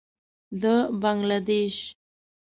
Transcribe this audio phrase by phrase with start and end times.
[0.61, 0.63] د
[1.01, 1.75] بنګله دېش.